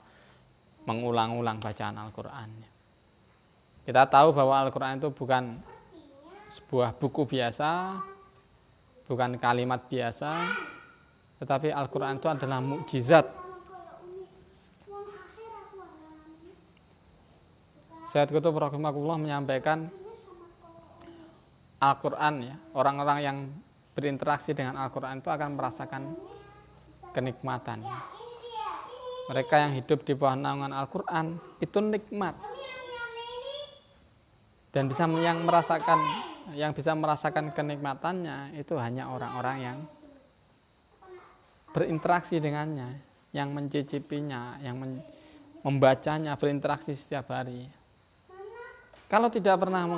mengulang-ulang 0.87 1.59
bacaan 1.59 1.99
Al-Quran. 1.99 2.47
Kita 3.83 4.07
tahu 4.07 4.31
bahwa 4.31 4.63
Al-Quran 4.63 5.03
itu 5.03 5.11
bukan 5.11 5.59
sebuah 6.63 6.95
buku 6.95 7.27
biasa, 7.27 7.99
bukan 9.05 9.37
kalimat 9.37 9.85
biasa, 9.89 10.49
tetapi 11.41 11.69
Al-Quran 11.73 12.17
itu 12.17 12.29
adalah 12.29 12.61
mukjizat. 12.65 13.27
Sayyid 18.15 18.31
Qutub 18.31 18.55
Rahimahullah 18.55 19.19
menyampaikan 19.19 19.91
Al-Quran 21.83 22.35
ya, 22.49 22.55
orang-orang 22.79 23.19
yang 23.21 23.37
berinteraksi 23.93 24.55
dengan 24.55 24.79
Al-Quran 24.81 25.21
itu 25.21 25.29
akan 25.29 25.51
merasakan 25.59 26.03
kenikmatan. 27.13 27.83
Mereka 29.25 29.55
yang 29.57 29.73
hidup 29.77 30.05
di 30.05 30.13
bawah 30.13 30.37
naungan 30.37 30.73
Al-Quran 30.73 31.41
itu 31.61 31.79
nikmat 31.81 32.37
dan 34.75 34.91
bisa 34.91 35.07
yang 35.07 35.47
merasakan 35.47 36.03
yang 36.53 36.77
bisa 36.77 36.93
merasakan 36.93 37.49
kenikmatannya 37.57 38.53
itu 38.61 38.77
hanya 38.77 39.09
orang-orang 39.09 39.57
yang 39.65 39.79
berinteraksi 41.73 42.37
dengannya, 42.39 43.01
yang 43.33 43.51
mencicipinya, 43.57 44.61
yang 44.61 44.77
membacanya, 45.65 46.37
berinteraksi 46.37 46.93
setiap 46.93 47.33
hari. 47.33 47.65
Kalau 49.09 49.33
tidak 49.33 49.65
pernah 49.65 49.89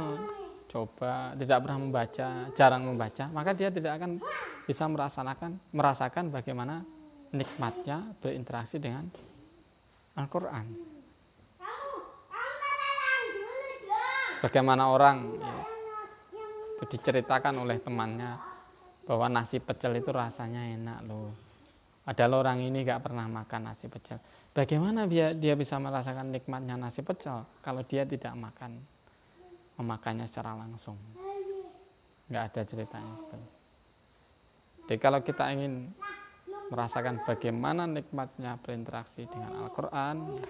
coba, 0.71 1.35
tidak 1.35 1.59
pernah 1.67 1.79
membaca, 1.83 2.29
jarang 2.55 2.83
membaca, 2.87 3.25
maka 3.35 3.50
dia 3.53 3.69
tidak 3.69 3.99
akan 3.99 4.23
bisa 4.67 4.85
merasakan 4.87 5.59
merasakan 5.71 6.31
bagaimana 6.31 6.83
nikmatnya 7.31 8.03
berinteraksi 8.25 8.81
dengan 8.81 9.07
Al-Qur'an. 10.17 10.67
Bagaimana 14.41 14.93
orang 14.93 15.33
ya, 15.41 15.75
itu 16.76 16.85
diceritakan 16.97 17.56
oleh 17.56 17.80
temannya 17.80 18.37
bahwa 19.09 19.33
nasi 19.33 19.59
pecel 19.59 19.97
itu 19.97 20.12
rasanya 20.12 20.61
enak 20.76 20.99
loh. 21.09 21.33
Padahal 22.04 22.45
orang 22.45 22.62
ini 22.62 22.85
gak 22.85 23.02
pernah 23.02 23.26
makan 23.26 23.73
nasi 23.73 23.88
pecel. 23.88 24.21
Bagaimana 24.52 25.09
dia, 25.09 25.33
dia 25.33 25.56
bisa 25.56 25.80
merasakan 25.80 26.30
nikmatnya 26.30 26.76
nasi 26.76 27.00
pecel 27.00 27.45
kalau 27.64 27.80
dia 27.85 28.04
tidak 28.04 28.33
makan 28.37 28.76
memakannya 29.76 30.25
secara 30.25 30.56
langsung 30.56 30.97
nggak 32.26 32.42
ada 32.52 32.62
ceritanya 32.66 33.12
seperti 33.23 33.49
jadi 34.87 34.97
kalau 34.99 35.21
kita 35.23 35.45
ingin 35.54 35.92
merasakan 36.73 37.23
bagaimana 37.23 37.87
nikmatnya 37.87 38.59
berinteraksi 38.59 39.30
dengan 39.30 39.62
Al-Quran 39.62 40.42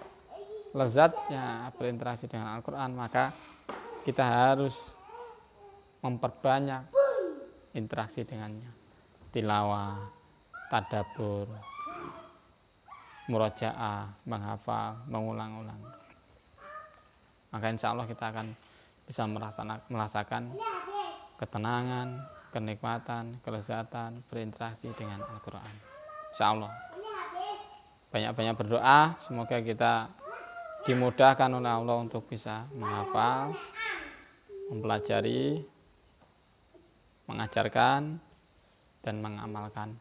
lezatnya 0.73 1.69
berinteraksi 1.77 2.31
dengan 2.31 2.57
Al-Quran 2.57 2.91
maka 2.97 3.37
kita 4.09 4.25
harus 4.25 4.73
memperbanyak 6.07 6.87
interaksi 7.75 8.23
dengannya. 8.23 8.71
Tilawah 9.35 9.99
tadabur 10.71 11.51
murojaah 13.27 14.07
menghafal 14.25 15.03
mengulang-ulang. 15.11 15.83
Maka 17.51 17.67
insya 17.75 17.91
Allah 17.91 18.07
kita 18.07 18.31
akan 18.31 18.47
bisa 19.07 19.23
merasakan 19.91 20.55
ketenangan 21.39 22.09
kenikmatan 22.55 23.37
kelezatan 23.45 24.23
berinteraksi 24.33 24.89
dengan 24.97 25.21
Al-Quran. 25.21 25.75
Insya 26.33 26.55
Allah. 26.55 26.73
Banyak-banyak 28.09 28.55
berdoa 28.57 29.19
semoga 29.21 29.61
kita 29.61 30.09
dimudahkan 30.87 31.51
oleh 31.51 31.69
Allah 31.69 31.97
untuk 32.01 32.25
bisa 32.31 32.65
menghafal 32.79 33.53
mempelajari 34.71 35.61
mengajarkan 37.27 38.19
dan 39.03 39.15
mengamalkan 39.23 39.95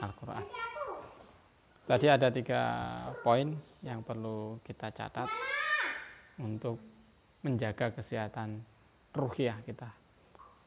Al-Quran. 0.00 0.44
Tadi 1.86 2.06
ada 2.10 2.28
tiga 2.34 2.62
poin 3.22 3.46
yang 3.86 4.02
perlu 4.02 4.58
kita 4.66 4.90
catat 4.90 5.30
untuk 6.42 6.82
menjaga 7.46 7.94
kesehatan 7.94 8.58
ruhiah 9.14 9.56
kita, 9.62 9.86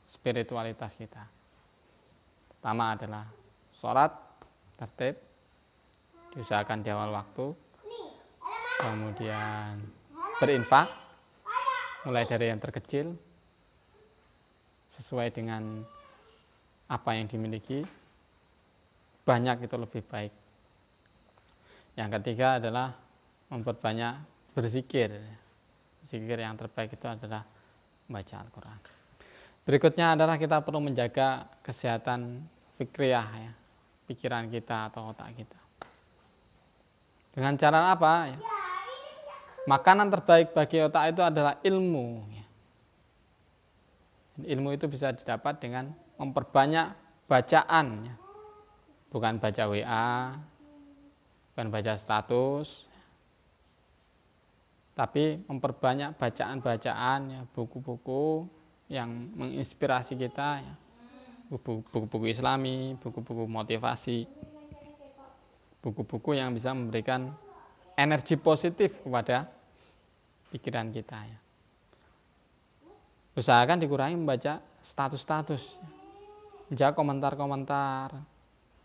spiritualitas 0.09 0.95
kita. 0.95 1.27
Pertama 2.55 2.95
adalah 2.95 3.27
sholat 3.77 4.15
tertib, 4.79 5.19
diusahakan 6.33 6.79
di 6.81 6.89
awal 6.89 7.11
waktu, 7.11 7.51
kemudian 8.79 9.75
berinfak, 10.39 10.87
mulai 12.07 12.23
dari 12.23 12.47
yang 12.47 12.63
terkecil, 12.63 13.11
sesuai 14.99 15.31
dengan 15.31 15.63
apa 16.89 17.09
yang 17.15 17.25
dimiliki 17.31 17.85
banyak 19.23 19.69
itu 19.69 19.75
lebih 19.77 20.03
baik. 20.09 20.33
Yang 21.95 22.09
ketiga 22.19 22.57
adalah 22.57 22.91
memperbanyak 23.53 24.13
berzikir. 24.57 25.13
Zikir 26.09 26.41
yang 26.41 26.57
terbaik 26.57 26.97
itu 26.97 27.05
adalah 27.05 27.45
membaca 28.09 28.35
Al-Quran. 28.41 28.79
Berikutnya 29.69 30.17
adalah 30.17 30.41
kita 30.41 30.65
perlu 30.65 30.81
menjaga 30.81 31.45
kesehatan 31.61 32.41
pikriyah 32.81 33.27
ya 33.37 33.51
pikiran 34.09 34.49
kita 34.49 34.89
atau 34.89 35.13
otak 35.13 35.29
kita. 35.37 35.59
Dengan 37.37 37.53
cara 37.53 37.93
apa? 37.93 38.13
Ya 38.33 38.39
makanan 39.69 40.09
terbaik 40.09 40.49
bagi 40.57 40.81
otak 40.81 41.13
itu 41.13 41.21
adalah 41.21 41.61
ilmu 41.61 42.25
ya 42.33 42.38
ilmu 44.45 44.75
itu 44.75 44.85
bisa 44.87 45.11
didapat 45.11 45.59
dengan 45.59 45.89
memperbanyak 46.19 46.91
bacaan 47.25 48.07
bukan 49.09 49.41
baca 49.41 49.63
WA 49.67 50.35
bukan 51.51 51.67
baca 51.73 51.93
status 51.97 52.89
tapi 54.93 55.39
memperbanyak 55.47 56.11
bacaan-bacaan 56.19 57.47
buku-buku 57.55 58.43
yang 58.91 59.07
menginspirasi 59.39 60.19
kita 60.19 60.59
ya. 60.59 60.75
Buku-buku 61.49 62.29
islami 62.29 62.99
buku-buku 62.99 63.47
motivasi 63.49 64.27
buku-buku 65.79 66.35
yang 66.35 66.51
bisa 66.51 66.75
memberikan 66.75 67.31
energi 67.95 68.35
positif 68.35 68.99
kepada 69.01 69.47
pikiran 70.51 70.91
kita 70.91 71.15
ya 71.15 71.48
usahakan 73.39 73.79
dikurangi 73.79 74.19
membaca 74.19 74.59
status-status. 74.83 75.63
Menjaga 76.69 76.93
komentar-komentar 76.93 78.13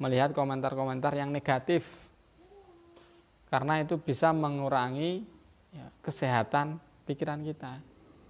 melihat 0.01 0.31
komentar-komentar 0.33 1.13
yang 1.19 1.29
negatif. 1.35 1.85
Karena 3.53 3.83
itu 3.83 4.01
bisa 4.01 4.33
mengurangi 4.33 5.23
ya, 5.75 5.87
kesehatan 6.01 6.81
pikiran 7.05 7.45
kita. 7.45 7.79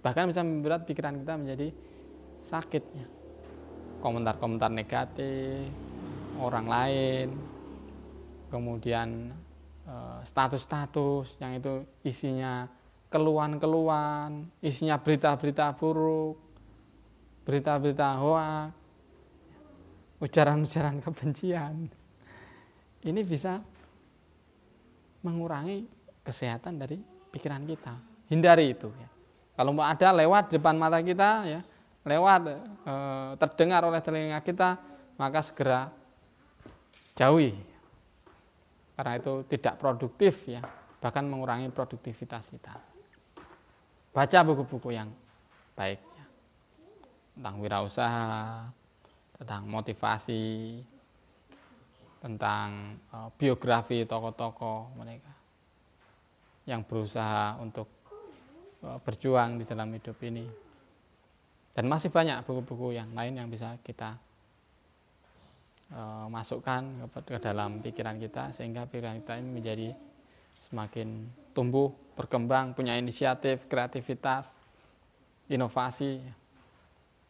Bahkan 0.03 0.29
bisa 0.29 0.41
membuat 0.45 0.85
pikiran 0.85 1.17
kita 1.17 1.33
menjadi 1.39 1.71
sakitnya 2.45 3.15
komentar-komentar 4.05 4.69
negatif 4.69 5.65
orang 6.37 6.69
lain 6.69 7.27
kemudian 8.53 9.33
eh, 9.89 10.19
status-status 10.21 11.41
yang 11.41 11.57
itu 11.57 11.81
isinya 12.05 12.69
keluhan-keluhan, 13.15 14.43
isinya 14.59 14.99
berita-berita 14.99 15.71
buruk, 15.79 16.35
berita-berita 17.47 18.19
hoak, 18.19 18.75
ujaran-ujaran 20.19 20.99
kebencian. 20.99 21.87
Ini 23.07 23.21
bisa 23.23 23.63
mengurangi 25.23 25.87
kesehatan 26.27 26.75
dari 26.75 26.99
pikiran 27.31 27.63
kita. 27.63 27.95
Hindari 28.27 28.75
itu 28.75 28.91
ya. 28.91 29.07
Kalau 29.55 29.71
mau 29.71 29.87
ada 29.87 30.11
lewat 30.11 30.51
depan 30.51 30.75
mata 30.75 30.99
kita 30.99 31.47
ya, 31.47 31.63
lewat 32.03 32.51
e, 32.83 32.93
terdengar 33.39 33.87
oleh 33.87 34.03
telinga 34.03 34.43
kita, 34.43 34.75
maka 35.15 35.39
segera 35.39 35.87
jauhi. 37.15 37.55
Karena 38.99 39.15
itu 39.15 39.47
tidak 39.47 39.79
produktif 39.79 40.43
ya, 40.51 40.59
bahkan 40.99 41.23
mengurangi 41.23 41.71
produktivitas 41.71 42.51
kita 42.51 42.94
baca 44.15 44.39
buku-buku 44.47 44.95
yang 44.95 45.11
baik 45.75 45.99
tentang 47.35 47.59
wirausaha, 47.59 48.63
tentang 49.35 49.67
motivasi, 49.67 50.79
tentang 52.23 52.95
uh, 53.11 53.27
biografi 53.35 54.07
tokoh-tokoh 54.07 54.95
mereka 54.95 55.27
yang 56.63 56.87
berusaha 56.87 57.59
untuk 57.59 57.91
uh, 58.87 58.95
berjuang 59.03 59.59
di 59.59 59.67
dalam 59.67 59.91
hidup 59.91 60.15
ini. 60.23 60.47
Dan 61.75 61.91
masih 61.91 62.07
banyak 62.07 62.47
buku-buku 62.47 62.95
yang 62.95 63.11
lain 63.11 63.35
yang 63.35 63.51
bisa 63.51 63.75
kita 63.83 64.15
uh, 65.91 66.31
masukkan 66.31 66.87
ke, 67.11 67.35
ke 67.35 67.37
dalam 67.43 67.83
pikiran 67.83 68.15
kita 68.15 68.55
sehingga 68.55 68.87
pikiran 68.87 69.19
kita 69.19 69.43
ini 69.43 69.49
menjadi 69.51 69.87
semakin 70.69 71.07
tumbuh, 71.55 71.93
berkembang, 72.19 72.75
punya 72.75 72.99
inisiatif, 72.99 73.63
kreativitas, 73.71 74.51
inovasi 75.47 76.19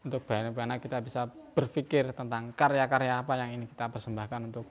untuk 0.06 0.22
bagaimana 0.26 0.78
kita 0.78 1.02
bisa 1.02 1.26
berpikir 1.58 2.14
tentang 2.14 2.54
karya-karya 2.54 3.26
apa 3.26 3.34
yang 3.38 3.58
ini 3.58 3.66
kita 3.66 3.90
persembahkan 3.90 4.42
untuk 4.54 4.66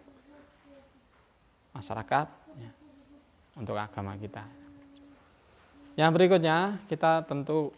masyarakat, 1.75 2.27
ya, 2.59 2.71
untuk 3.59 3.75
agama 3.75 4.15
kita. 4.15 4.47
Yang 5.95 6.11
berikutnya 6.15 6.79
kita 6.87 7.27
tentu 7.27 7.75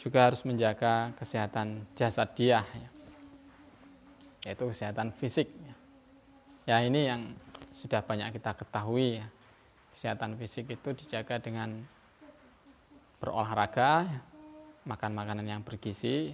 juga 0.00 0.28
harus 0.28 0.44
menjaga 0.44 1.12
kesehatan 1.16 1.84
jasad 1.96 2.28
dia, 2.36 2.60
ya, 2.64 2.88
yaitu 4.48 4.64
kesehatan 4.68 5.12
fisik. 5.16 5.48
Ya. 5.48 5.74
ya 6.68 6.76
ini 6.84 7.00
yang 7.08 7.20
sudah 7.72 8.04
banyak 8.04 8.34
kita 8.36 8.52
ketahui 8.58 9.24
ya 9.24 9.26
kesehatan 9.98 10.38
fisik 10.38 10.70
itu 10.70 10.94
dijaga 10.94 11.42
dengan 11.42 11.74
berolahraga, 13.18 14.06
makan 14.86 15.10
makanan 15.10 15.42
yang 15.42 15.66
bergizi. 15.66 16.30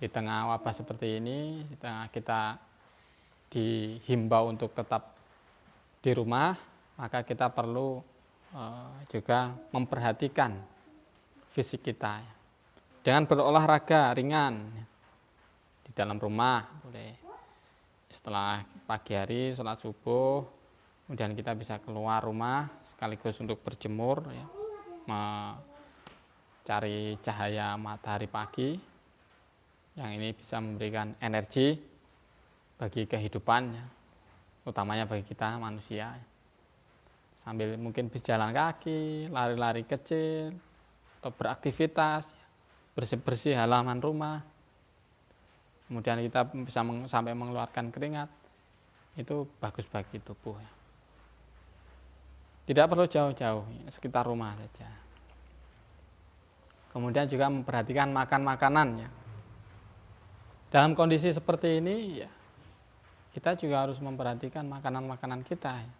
Di 0.00 0.08
tengah 0.08 0.48
wabah 0.48 0.72
seperti 0.72 1.20
ini, 1.20 1.60
di 1.68 1.76
tengah 1.76 2.08
kita 2.08 2.56
dihimbau 3.52 4.48
untuk 4.48 4.72
tetap 4.72 5.12
di 6.00 6.16
rumah, 6.16 6.56
maka 6.96 7.20
kita 7.20 7.52
perlu 7.52 8.00
uh, 8.56 8.96
juga 9.12 9.52
memperhatikan 9.68 10.56
fisik 11.52 11.92
kita 11.92 12.24
dengan 13.04 13.28
berolahraga 13.28 14.16
ringan 14.16 14.64
di 15.84 15.92
dalam 15.92 16.16
rumah 16.16 16.64
boleh 16.80 17.20
setelah 18.08 18.64
pagi 18.88 19.12
hari 19.12 19.52
sholat 19.52 19.76
subuh 19.76 20.61
kemudian 21.06 21.34
kita 21.36 21.52
bisa 21.58 21.78
keluar 21.82 22.22
rumah 22.22 22.70
sekaligus 22.88 23.36
untuk 23.42 23.58
berjemur 23.64 24.22
ya. 24.30 24.46
Mencari 26.62 27.18
cahaya 27.20 27.74
matahari 27.74 28.30
pagi 28.30 28.78
yang 29.98 30.16
ini 30.16 30.32
bisa 30.32 30.56
memberikan 30.62 31.12
energi 31.20 31.76
bagi 32.80 33.04
kehidupan 33.04 33.62
ya, 33.76 33.84
utamanya 34.64 35.04
bagi 35.04 35.22
kita 35.28 35.58
manusia. 35.60 36.16
Sambil 37.42 37.74
mungkin 37.76 38.06
berjalan 38.08 38.54
kaki 38.54 39.26
lari-lari 39.28 39.82
kecil 39.82 40.54
atau 41.20 41.30
beraktivitas 41.34 42.30
bersih-bersih 42.94 43.58
halaman 43.58 43.98
rumah. 43.98 44.42
Kemudian 45.90 46.22
kita 46.24 46.48
bisa 46.64 46.80
meng, 46.86 47.04
sampai 47.10 47.34
mengeluarkan 47.36 47.92
keringat. 47.92 48.30
Itu 49.18 49.44
bagus 49.60 49.84
bagi 49.90 50.16
tubuh 50.22 50.56
ya. 50.56 50.81
Tidak 52.72 52.88
perlu 52.88 53.04
jauh-jauh 53.04 53.68
sekitar 53.92 54.24
rumah 54.24 54.56
saja. 54.56 54.88
Kemudian 56.96 57.28
juga 57.28 57.52
memperhatikan 57.52 58.08
makan 58.08 58.40
makanannya 58.48 59.08
dalam 60.72 60.96
kondisi 60.96 61.28
seperti 61.28 61.84
ini 61.84 62.24
ya 62.24 62.30
kita 63.36 63.60
juga 63.60 63.84
harus 63.84 64.00
memperhatikan 64.00 64.64
makanan-makanan 64.64 65.44
kita 65.44 65.84
ya. 65.84 65.92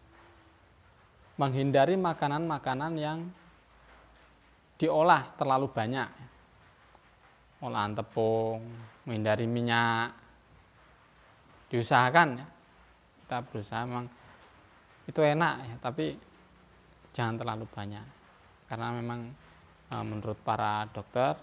menghindari 1.36 1.96
makanan-makanan 1.96 2.92
yang 2.96 3.24
diolah 4.80 5.28
terlalu 5.36 5.68
banyak 5.68 6.08
olahan 7.62 7.94
tepung 7.94 8.64
menghindari 9.04 9.44
minyak. 9.46 10.12
Diusahakan 11.70 12.42
ya. 12.42 12.46
Kita 13.24 13.36
berusaha 13.48 13.82
memang 13.88 14.08
itu 15.08 15.20
enak 15.20 15.54
ya. 15.62 15.74
Tapi 15.80 16.31
jangan 17.12 17.36
terlalu 17.38 17.64
banyak. 17.68 18.04
Karena 18.68 18.88
memang 18.96 19.20
e, 19.92 19.94
menurut 20.00 20.38
para 20.40 20.88
dokter 20.90 21.36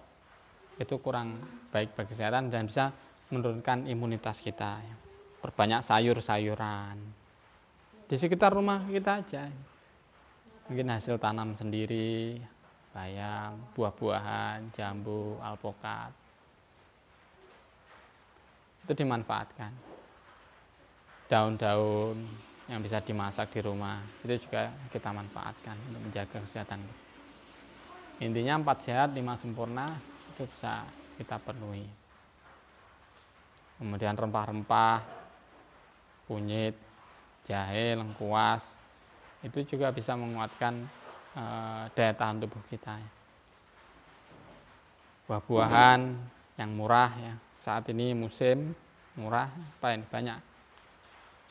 itu 0.81 0.95
kurang 1.01 1.37
baik 1.69 1.93
bagi 1.93 2.15
kesehatan 2.15 2.49
dan 2.49 2.65
bisa 2.65 2.89
menurunkan 3.29 3.85
imunitas 3.85 4.41
kita. 4.41 4.81
Ya. 4.81 4.95
perbanyak 5.39 5.79
sayur-sayuran. 5.87 6.99
Di 8.11 8.15
sekitar 8.19 8.51
rumah 8.51 8.83
kita 8.91 9.23
aja. 9.23 9.47
Mungkin 10.67 10.91
hasil 10.91 11.15
tanam 11.15 11.55
sendiri 11.55 12.35
bayam 12.91 13.55
buah-buahan 13.71 14.75
jambu 14.75 15.39
alpukat. 15.39 16.11
Itu 18.83 18.93
dimanfaatkan. 18.99 19.71
Daun-daun 21.31 22.48
yang 22.69 22.85
bisa 22.85 23.01
dimasak 23.01 23.49
di 23.49 23.65
rumah 23.65 23.97
itu 24.21 24.45
juga 24.45 24.69
kita 24.93 25.09
manfaatkan 25.09 25.73
untuk 25.89 26.01
menjaga 26.05 26.37
kesehatan. 26.45 26.79
Intinya 28.21 28.61
empat 28.61 28.85
sehat 28.85 29.09
lima 29.17 29.33
sempurna 29.33 29.97
itu 30.37 30.45
bisa 30.45 30.85
kita 31.17 31.41
penuhi 31.41 31.99
kemudian 33.79 34.13
rempah-rempah 34.13 34.99
kunyit 36.27 36.75
jahe 37.47 37.95
lengkuas 37.95 38.61
itu 39.41 39.63
juga 39.73 39.89
bisa 39.95 40.19
menguatkan 40.19 40.83
e, 41.33 41.43
daya 41.95 42.13
tahan 42.13 42.43
tubuh 42.43 42.59
kita. 42.67 42.99
Buah-buahan 45.25 46.11
yang 46.59 46.71
murah 46.75 47.09
ya 47.15 47.33
saat 47.55 47.87
ini 47.87 48.11
musim 48.11 48.75
murah 49.15 49.47
paling 49.79 50.03
banyak. 50.11 50.37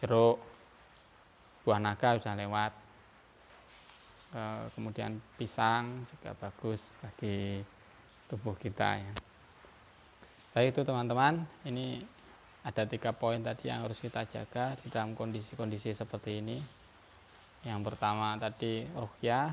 Jeruk 0.04 0.36
buah 1.68 1.84
naga 1.84 2.16
sudah 2.16 2.32
lewat. 2.32 2.72
E, 4.32 4.40
kemudian 4.72 5.20
pisang 5.36 6.08
juga 6.08 6.32
bagus 6.40 6.80
bagi 7.04 7.60
tubuh 8.32 8.56
kita 8.56 8.96
ya. 8.96 9.12
Baik 10.56 10.72
itu 10.72 10.88
teman-teman. 10.88 11.44
Ini 11.68 12.00
ada 12.64 12.88
tiga 12.88 13.12
poin 13.12 13.44
tadi 13.44 13.68
yang 13.68 13.84
harus 13.84 14.00
kita 14.00 14.24
jaga 14.24 14.80
di 14.80 14.88
dalam 14.88 15.12
kondisi-kondisi 15.12 15.92
seperti 15.92 16.40
ini. 16.40 16.56
Yang 17.68 17.92
pertama 17.92 18.32
tadi 18.40 18.88
ruhyah 18.96 19.52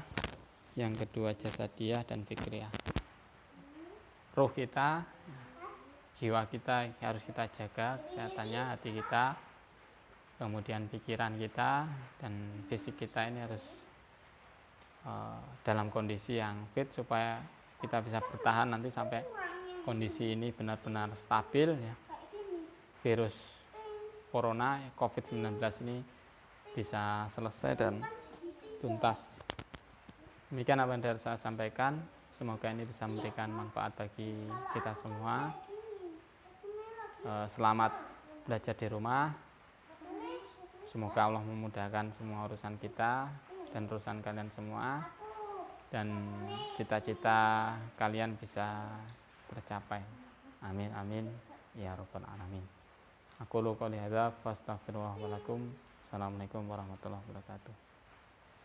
yang 0.79 0.95
kedua 0.95 1.35
jasadiah 1.35 2.07
dan 2.07 2.23
fikriyah. 2.23 2.71
Ruh 4.39 4.51
kita 4.55 5.03
jiwa 6.15 6.47
kita 6.47 6.95
harus 7.03 7.23
kita 7.27 7.43
jaga 7.59 7.99
kesehatannya 8.07 8.61
hati 8.71 9.03
kita 9.03 9.35
kemudian 10.35 10.91
pikiran 10.91 11.39
kita 11.39 11.87
dan 12.19 12.33
fisik 12.67 12.99
kita 12.99 13.27
ini 13.31 13.39
harus 13.43 13.63
uh, 15.07 15.39
dalam 15.63 15.87
kondisi 15.87 16.39
yang 16.39 16.67
fit 16.75 16.91
supaya 16.91 17.39
kita 17.79 18.03
bisa 18.03 18.19
bertahan 18.19 18.71
nanti 18.71 18.91
sampai 18.91 19.23
kondisi 19.87 20.33
ini 20.33 20.51
benar-benar 20.51 21.13
stabil 21.27 21.71
ya. 21.71 21.95
Virus 23.05 23.37
corona 24.33 24.81
covid-19 24.97 25.61
ini 25.85 26.01
bisa 26.73 27.29
selesai 27.37 27.71
dan 27.77 28.01
tuntas. 28.81 29.21
Demikian 30.49 30.81
apa 30.81 30.97
yang 30.97 31.21
saya 31.21 31.37
sampaikan. 31.39 31.95
Semoga 32.35 32.67
ini 32.67 32.83
bisa 32.83 33.07
memberikan 33.07 33.47
manfaat 33.47 33.95
bagi 33.95 34.35
kita 34.75 34.91
semua. 34.99 35.53
Eh, 37.23 37.47
selamat 37.55 37.91
belajar 38.43 38.75
di 38.75 38.87
rumah. 38.91 39.44
Semoga 40.95 41.27
Allah 41.27 41.43
memudahkan 41.43 42.07
semua 42.15 42.47
urusan 42.47 42.79
kita 42.79 43.27
dan 43.75 43.83
urusan 43.83 44.23
kalian 44.23 44.47
semua 44.55 45.03
dan 45.91 46.07
cita-cita 46.79 47.75
kalian 47.99 48.39
bisa 48.39 48.95
tercapai. 49.51 49.99
Amin 50.63 50.87
amin 50.95 51.27
ya 51.75 51.99
rabbal 51.99 52.23
alamin. 52.23 52.63
Aku 53.43 53.59
lu 53.59 53.75
qouli 53.75 53.99
hadza 53.99 54.31
fastaghfirullaha 54.39 55.19
wa 55.19 55.35
lakum. 55.35 55.67
Assalamualaikum 56.07 56.63
warahmatullahi 56.63 57.19
wabarakatuh. 57.27 57.94